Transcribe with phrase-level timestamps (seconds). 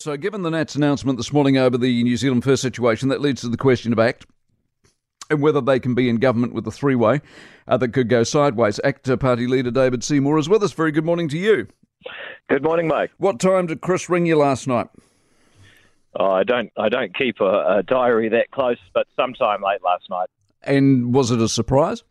[0.00, 3.42] So, given the Nats announcement this morning over the New Zealand First situation, that leads
[3.42, 4.24] to the question of ACT
[5.28, 7.20] and whether they can be in government with a three way
[7.68, 8.80] uh, that could go sideways.
[8.82, 10.72] ACT Party leader David Seymour is with us.
[10.72, 11.66] Very good morning to you.
[12.48, 13.10] Good morning, Mike.
[13.18, 14.88] What time did Chris ring you last night?
[16.18, 16.72] Oh, I don't.
[16.78, 20.30] I don't keep a, a diary that close, but sometime late last night.
[20.62, 22.04] And was it a surprise?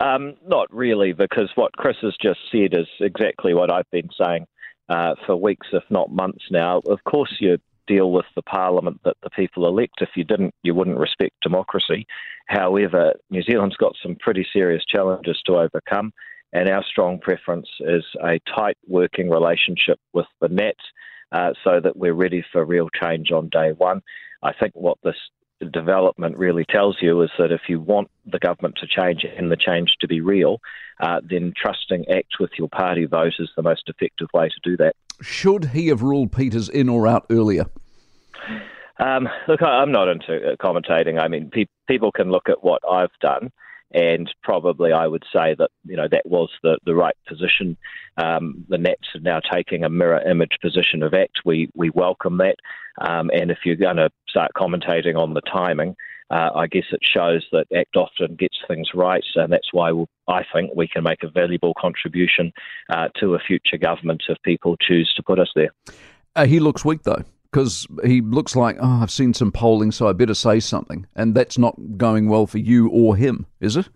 [0.00, 4.46] Um, not really, because what Chris has just said is exactly what I've been saying
[4.88, 6.80] uh, for weeks, if not months now.
[6.86, 10.00] Of course, you deal with the parliament that the people elect.
[10.00, 12.06] If you didn't, you wouldn't respect democracy.
[12.46, 16.12] However, New Zealand's got some pretty serious challenges to overcome,
[16.52, 20.84] and our strong preference is a tight working relationship with the Nats
[21.32, 24.02] uh, so that we're ready for real change on day one.
[24.42, 25.16] I think what this
[25.66, 29.56] development really tells you is that if you want the government to change and the
[29.56, 30.60] change to be real,
[31.00, 34.76] uh, then trusting ACT with your party vote is the most effective way to do
[34.76, 34.94] that.
[35.20, 37.66] Should he have ruled Peters in or out earlier?
[38.98, 41.20] Um, look, I'm not into commentating.
[41.20, 43.50] I mean, pe- people can look at what I've done
[43.92, 47.76] and probably I would say that you know that was the, the right position.
[48.16, 51.40] Um, the Nats are now taking a mirror image position of ACT.
[51.44, 52.56] We we welcome that,
[53.00, 55.96] um, and if you're going to start commentating on the timing,
[56.30, 59.92] uh, I guess it shows that ACT often gets things right, and that's why
[60.28, 62.52] I think we can make a valuable contribution
[62.90, 65.70] uh, to a future government if people choose to put us there.
[66.36, 70.08] Uh, he looks weak though because he looks like, oh, I've seen some polling, so
[70.08, 71.06] I better say something.
[71.16, 73.88] And that's not going well for you or him, is it?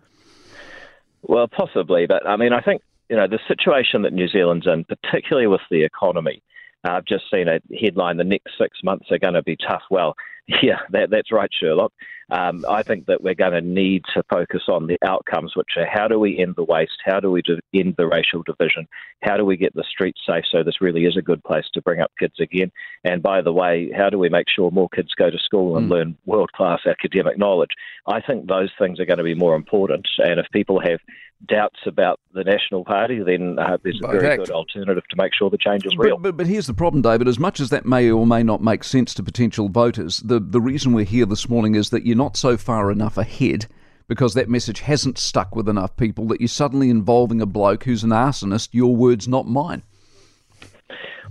[1.21, 2.05] Well, possibly.
[2.07, 5.61] But I mean, I think, you know, the situation that New Zealand's in, particularly with
[5.69, 6.41] the economy,
[6.83, 9.83] uh, I've just seen a headline the next six months are going to be tough.
[9.89, 10.15] Well,
[10.61, 11.93] yeah, that, that's right, Sherlock.
[12.31, 15.85] Um, I think that we're going to need to focus on the outcomes, which are
[15.85, 16.97] how do we end the waste?
[17.05, 18.87] How do we do, end the racial division?
[19.21, 21.81] How do we get the streets safe so this really is a good place to
[21.81, 22.71] bring up kids again?
[23.03, 25.87] And by the way, how do we make sure more kids go to school and
[25.87, 25.91] mm.
[25.91, 27.71] learn world class academic knowledge?
[28.07, 30.07] I think those things are going to be more important.
[30.17, 30.99] And if people have
[31.47, 35.49] doubts about the National Party, then uh, there's a very good alternative to make sure
[35.49, 36.17] the change is real.
[36.17, 37.27] But, but, but, here's the problem, David.
[37.27, 40.61] As much as that may or may not make sense to potential voters, the, the
[40.61, 43.67] reason we're here this morning is that you're not so far enough ahead
[44.07, 48.03] because that message hasn't stuck with enough people that you're suddenly involving a bloke who's
[48.03, 49.83] an arsonist, your words, not mine.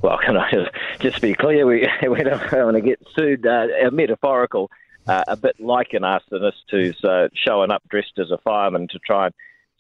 [0.02, 0.50] Well, can I
[1.00, 1.66] just be clear?
[1.66, 4.70] We, we don't want to get sued, uh, metaphorical,
[5.08, 9.00] uh, a bit like an arsonist who's uh, showing up dressed as a fireman to
[9.00, 9.34] try and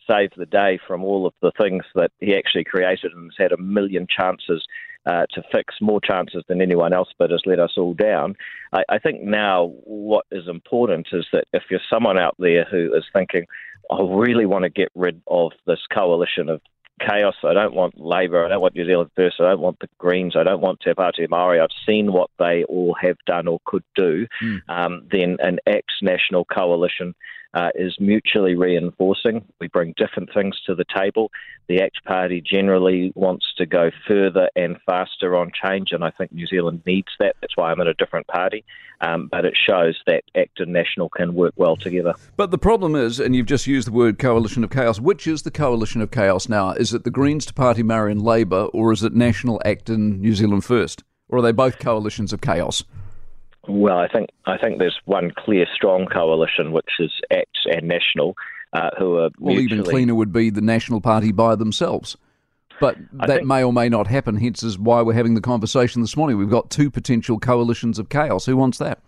[0.04, 3.52] save the day from all of the things that he actually created and has had
[3.52, 4.66] a million chances
[5.06, 8.36] uh, to fix, more chances than anyone else, but has let us all down.
[8.72, 12.94] I, I think now what is important is that if you're someone out there who
[12.94, 13.46] is thinking,
[13.90, 16.60] I really want to get rid of this coalition of
[17.00, 17.34] chaos.
[17.42, 18.44] I don't want Labour.
[18.44, 19.36] I don't want New Zealand First.
[19.40, 20.36] I don't want the Greens.
[20.36, 21.60] I don't want Te Pāti Māori.
[21.60, 24.26] I've seen what they all have done or could do.
[24.42, 24.60] Mm.
[24.68, 27.14] Um, then an ACT National coalition
[27.54, 29.44] uh, is mutually reinforcing.
[29.60, 31.30] We bring different things to the table.
[31.68, 36.32] The ACT Party generally wants to go further and faster on change, and I think
[36.32, 37.36] New Zealand needs that.
[37.40, 38.64] That's why I'm in a different party.
[39.00, 42.14] Um, but it shows that ACT and National can work well together.
[42.36, 45.42] But the problem is, and you've just used the word coalition of chaos, which is
[45.42, 46.70] the coalition of chaos now?
[46.70, 50.20] Is it the Greens Te Pāti Māori and Labour, or is it National ACT and
[50.20, 51.02] New Zealand First?
[51.28, 52.84] Or are they both coalitions of chaos?
[53.68, 58.34] Well, I think I think there's one clear, strong coalition, which is ACT and National,
[58.72, 59.30] uh, who are.
[59.38, 59.80] Well, mutually...
[59.80, 62.16] even cleaner would be the National Party by themselves.
[62.80, 63.46] But I that think...
[63.46, 64.36] may or may not happen.
[64.36, 66.38] Hence, is why we're having the conversation this morning.
[66.38, 68.46] We've got two potential coalitions of chaos.
[68.46, 68.98] Who wants that?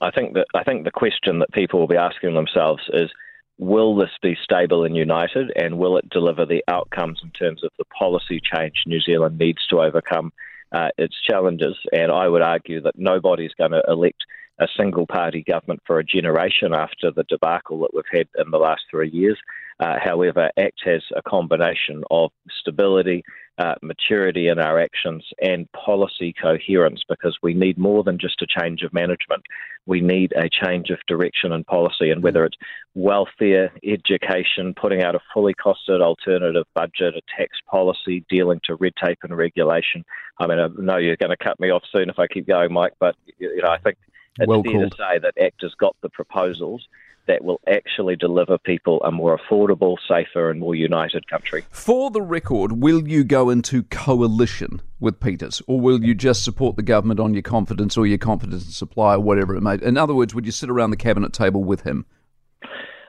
[0.00, 3.10] I think that I think the question that people will be asking themselves is
[3.58, 7.70] will this be stable and united, and will it deliver the outcomes in terms of
[7.76, 10.32] the policy change New Zealand needs to overcome
[10.72, 11.76] uh, its challenges.
[11.92, 14.24] And I would argue that nobody's going to elect
[14.60, 18.58] a single party government for a generation after the debacle that we've had in the
[18.58, 19.38] last three years.
[19.80, 23.24] Uh, however, ACT has a combination of stability,
[23.60, 28.46] uh, maturity in our actions, and policy coherence because we need more than just a
[28.46, 29.42] change of management.
[29.84, 32.56] We need a change of direction and policy, and whether it's
[32.94, 38.94] welfare, education, putting out a fully costed alternative budget, a tax policy, dealing to red
[39.04, 40.06] tape and regulation.
[40.38, 42.72] I mean, I know you're going to cut me off soon if I keep going,
[42.72, 43.98] Mike, but you know, I think
[44.38, 44.92] it's well fair called.
[44.92, 46.86] to say that ACT has got the proposals
[47.30, 51.64] that will actually deliver people a more affordable, safer, and more united country.
[51.70, 56.74] For the record, will you go into coalition with Peters, or will you just support
[56.74, 59.78] the government on your confidence or your confidence in supply, or whatever it may?
[59.80, 62.04] In other words, would you sit around the cabinet table with him?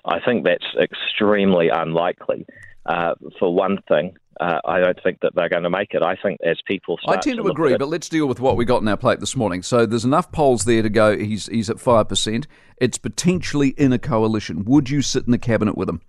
[0.05, 2.45] I think that's extremely unlikely.
[2.85, 6.01] Uh, for one thing, uh, I don't think that they're going to make it.
[6.01, 8.65] I think as people I tend to, to agree, but let's deal with what we
[8.65, 9.61] got in our plate this morning.
[9.61, 11.17] So there's enough polls there to go.
[11.17, 12.47] He's he's at five percent.
[12.77, 14.65] It's potentially in a coalition.
[14.65, 16.01] Would you sit in the cabinet with him?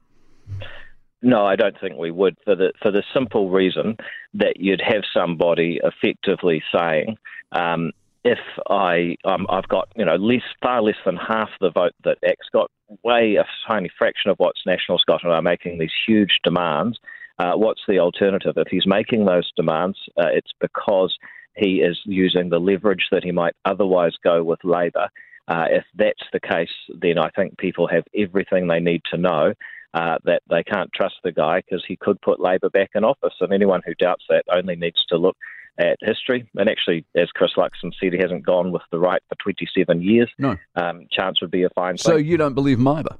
[1.22, 3.96] No, I don't think we would for the for the simple reason
[4.34, 7.16] that you'd have somebody effectively saying,
[7.52, 7.92] um,
[8.24, 8.38] if
[8.68, 12.50] I um, I've got you know less far less than half the vote that ACT
[12.52, 12.70] got,
[13.04, 16.98] way a tiny fraction of what's Nationals got, and are making these huge demands.
[17.38, 18.54] Uh, what's the alternative?
[18.56, 21.16] If he's making those demands, uh, it's because
[21.56, 25.08] he is using the leverage that he might otherwise go with Labour.
[25.48, 29.54] Uh, if that's the case, then I think people have everything they need to know
[29.94, 33.34] uh, that they can't trust the guy because he could put Labour back in office.
[33.40, 35.36] And anyone who doubts that only needs to look
[35.78, 36.48] at history.
[36.54, 40.30] And actually, as Chris Luxon said, he hasn't gone with the right for 27 years.
[40.38, 40.56] No.
[40.76, 41.98] Um, chance would be a fine.
[41.98, 42.26] So thing.
[42.26, 43.18] you don't believe Maiva?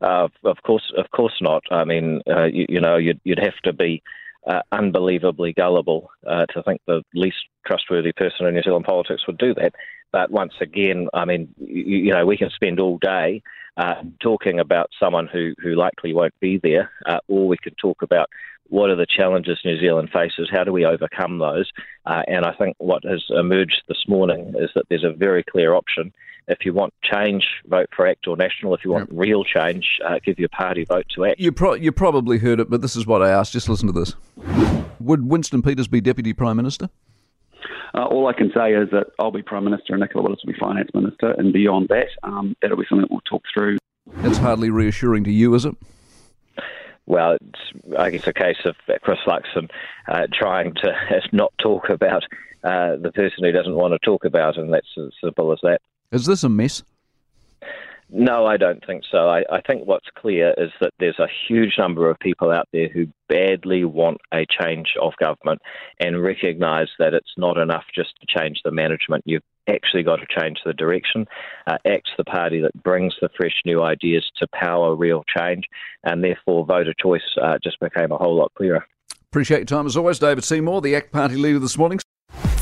[0.00, 1.62] Uh, of course, of course not.
[1.70, 4.02] I mean, uh, you, you, know, you'd, you'd, have to be
[4.46, 7.36] uh, unbelievably gullible uh, to think the least
[7.66, 9.74] trustworthy person in New Zealand politics would do that.
[10.12, 13.42] But once again, I mean, you, you know, we can spend all day
[13.76, 16.90] uh, talking about someone who, who likely won't be there,
[17.26, 18.28] or we could talk about
[18.68, 21.70] what are the challenges New Zealand faces, how do we overcome those?
[22.06, 26.12] And I think what has emerged this morning is that there's a very clear option.
[26.48, 28.74] If you want change, vote for ACT or National.
[28.74, 29.18] If you want yep.
[29.18, 31.40] real change, uh, give your party vote to ACT.
[31.40, 33.52] You, pro- you probably heard it, but this is what I asked.
[33.52, 34.14] Just listen to this.
[35.00, 36.90] Would Winston Peters be Deputy Prime Minister?
[37.94, 40.52] Uh, all I can say is that I'll be Prime Minister and Nicola Willis will
[40.52, 43.78] be Finance Minister, and beyond that, um, that'll be something that we'll talk through.
[44.16, 45.76] That's hardly reassuring to you, is it?
[47.06, 49.70] well, it's, I guess, a case of Chris Luxon
[50.08, 50.92] uh, trying to
[51.32, 52.24] not talk about
[52.62, 55.80] uh, the person who doesn't want to talk about, and that's as simple as that.
[56.12, 56.82] Is this a mess?
[58.10, 59.28] No, I don't think so.
[59.28, 62.88] I, I, think what's clear is that there's a huge number of people out there
[62.88, 65.60] who badly want a change of government
[65.98, 69.24] and recognise that it's not enough just to change the management.
[69.26, 71.26] You've actually got to change the direction.
[71.66, 75.64] Uh, ACT's the party that brings the fresh new ideas to power real change,
[76.04, 78.86] and therefore voter choice uh, just became a whole lot clearer.
[79.30, 81.98] Appreciate your time as always, David Seymour, the ACT Party leader this morning.